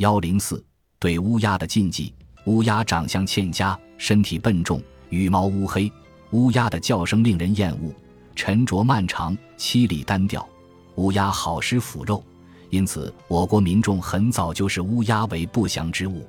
[0.00, 0.64] 幺零四
[0.98, 2.14] 对乌鸦的禁忌：
[2.46, 5.92] 乌鸦长相欠佳，身体笨重，羽毛乌黑。
[6.30, 7.92] 乌鸦的叫声令人厌恶，
[8.34, 10.48] 沉着漫长，凄厉单调。
[10.94, 12.24] 乌鸦好食腐肉，
[12.70, 16.26] 因此我国民众很早就视乌鸦为不祥之物。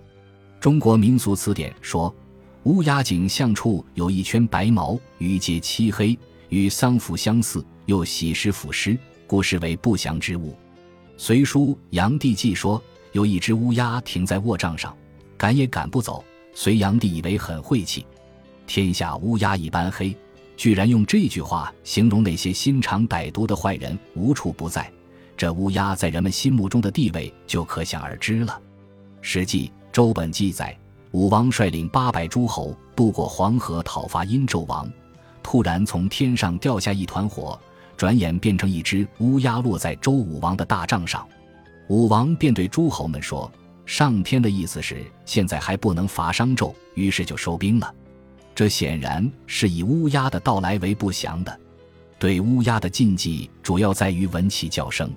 [0.59, 2.13] 中国民俗词典说，
[2.63, 6.19] 乌鸦颈项处有一圈白毛，羽节漆黑，
[6.49, 10.49] 与丧服相似，又喜食腐尸，故视为不祥之物。
[11.15, 14.95] 《隋书·杨帝纪》说，有一只乌鸦停在卧帐上，
[15.37, 16.23] 赶也赶不走。
[16.53, 18.05] 隋炀帝以为很晦气。
[18.67, 20.15] 天下乌鸦一般黑，
[20.55, 24.91] 居然用这句话形容那些心肠歹毒的坏人无处不在，
[25.35, 28.53] 这乌鸦在人们心目中的地位就可想而知了。
[29.21, 30.77] 《史记·周本》记载，
[31.11, 34.89] 武王率领八百诸侯渡过黄河讨伐殷纣王，
[35.41, 37.59] 突然从天上掉下一团火，
[37.97, 41.27] 转眼变成一只乌鸦落在周武王的大帐上。
[41.87, 43.51] 武王便对诸侯们说
[43.85, 47.93] ：“上天的意思是现在还不能伐商纣，于是就收兵了。”
[48.53, 51.59] 这显然是以乌鸦的到来为不祥的。
[52.19, 55.09] 对乌鸦的禁忌主要在于闻其叫声。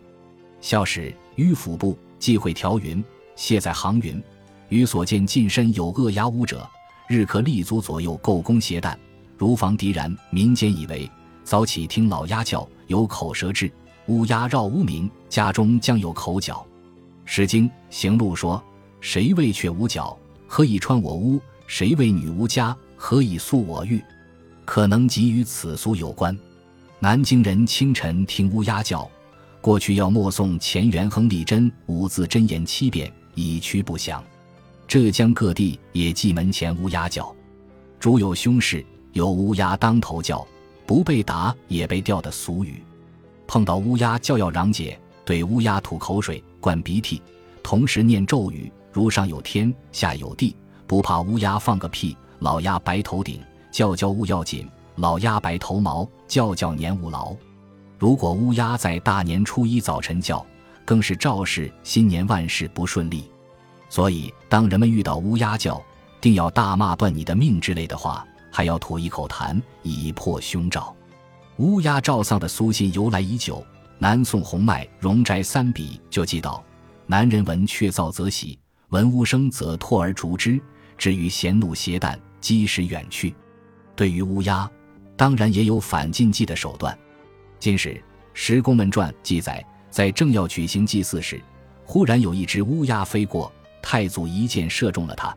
[0.61, 3.05] 孝史迂府部忌讳条云：
[3.37, 4.23] 谢在行云，
[4.69, 6.67] 于所见近身有恶鸦乌者，
[7.09, 8.99] 日可立足左右构弓携弹，
[9.37, 10.17] 如防敌然。
[10.31, 11.11] 民间以为
[11.43, 13.71] 早起听老鸦叫，有口舌之，
[14.07, 16.65] 乌鸦绕屋鸣，家中将有口角。
[17.25, 18.63] 诗经行路说：
[19.01, 20.17] 谁为雀无角？
[20.47, 21.41] 何以穿我屋？
[21.67, 22.77] 谁为女无家？
[22.97, 24.03] 何以诉我欲？
[24.67, 26.37] 可能即与此俗有关。
[26.99, 29.11] 南京人清晨听乌鸦叫，
[29.61, 34.23] 过去要默诵乾元亨利贞五字真言七遍，以驱不祥。
[34.87, 37.35] 浙江各地也祭门前乌鸦叫，
[37.99, 40.47] 诸有凶事，有乌鸦当头叫，
[40.87, 42.83] 不被打也被吊的俗语。
[43.47, 47.23] 碰到乌鸦叫要嚷解，对乌鸦吐口水、灌鼻涕，
[47.63, 50.57] 同时念咒语，如上有天，下有地，
[50.87, 52.17] 不怕乌鸦放个屁。
[52.41, 57.35] 老鸦白头顶，叫叫勿要紧；老鸦白头毛，叫叫年勿劳。
[57.99, 60.45] 如果乌鸦在大年初一早晨叫，
[60.85, 63.31] 更是昭示新年万事不顺利。
[63.89, 65.83] 所以，当人们遇到乌鸦叫，
[66.21, 70.95] 定要大骂断你的命之类的话，还要吐一口痰以破凶兆。
[71.59, 73.65] 乌鸦召丧的苏信由来已久，
[73.99, 76.65] 南宋洪迈《容斋三笔》就记道
[77.07, 80.61] ：“男人闻雀噪则喜，闻乌声则唾而逐之，
[80.99, 83.35] 至于衔怒携弹。”及时远去。
[83.97, 84.71] 对于乌鸦，
[85.17, 86.95] 当然也有反禁忌的手段。
[87.59, 87.95] 近史
[88.35, 91.41] 《石公门传》记载，在正要举行祭祀时，
[91.87, 93.51] 忽然有一只乌鸦飞过，
[93.81, 95.35] 太祖一箭射中了它。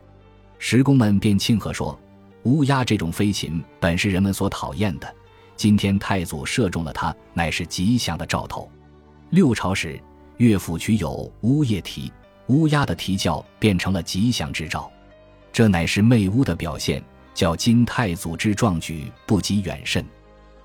[0.58, 1.98] 石公们便庆贺说
[2.44, 5.14] ：“乌鸦这种飞禽本是人们所讨厌的，
[5.58, 8.70] 今天太祖射中了它，乃是吉祥的兆头。”
[9.30, 10.00] 六朝时，
[10.36, 11.10] 乐府曲有
[11.46, 12.08] 《乌夜啼》，
[12.46, 14.90] 乌鸦的啼叫变成了吉祥之兆。
[15.52, 17.02] 这乃是媚巫的表现，
[17.34, 20.02] 叫今太祖之壮举不及远甚。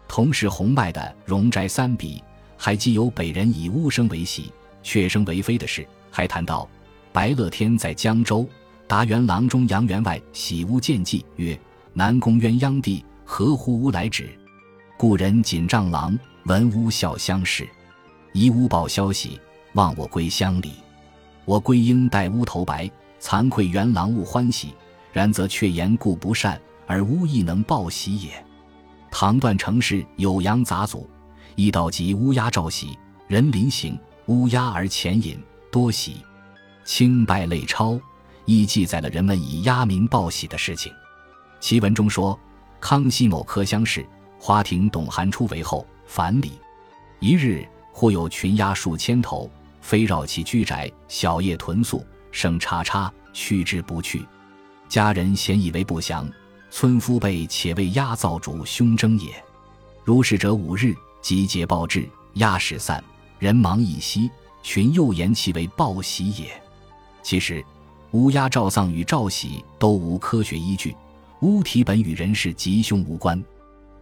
[0.07, 2.19] 同时，洪迈的《容斋三笔》
[2.55, 4.53] 还记有北人以巫声为喜，
[4.83, 5.85] 雀声为非的事。
[6.11, 6.69] 还谈到
[7.11, 8.47] 白乐天在江州
[8.85, 11.59] 达元郎中杨员外喜巫见计，曰
[11.93, 14.29] ：“南宫鸳鸯帝何乎乌来止？
[15.03, 17.67] 故人锦帐郎闻巫笑相视，
[18.31, 19.37] 疑巫报消息，
[19.73, 20.75] 望我归乡里。
[21.43, 24.73] 我归应待乌头白，惭愧元郎勿欢喜。”
[25.11, 28.31] 然则却言故不善，而巫亦能报喜也。
[29.11, 30.99] 唐段成氏《酉阳杂祖》
[31.55, 32.97] 一道即乌鸦照喜，
[33.27, 35.37] 人临行，乌鸦而前引，
[35.69, 36.23] 多喜。
[36.85, 37.99] 清拜类钞
[38.45, 40.93] 亦记载了人们以鸦鸣报喜的事情。
[41.59, 42.39] 其文中说，
[42.79, 44.05] 康熙某科乡试，
[44.45, 46.51] 花亭董寒初为后，返礼。
[47.21, 49.49] 一日，忽有群鸦数千头，
[49.79, 54.21] 飞绕其居宅，小夜豚宿，声叉叉，去之不去。
[54.89, 56.29] 家人咸以为不祥，
[56.69, 59.31] 村夫辈且为鸭造主凶征也。
[60.03, 63.01] 如是者五日，集结报至，鸦始散，
[63.39, 64.29] 人忙已息，
[64.61, 66.61] 群又言其为报喜也。
[67.21, 67.63] 其实，
[68.11, 70.93] 乌鸦照丧与照喜都无科学依据，
[71.39, 73.41] 乌啼本与人事吉凶无关。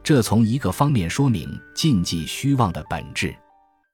[0.03, 3.35] 这从一个方面说明禁忌虚妄的本质。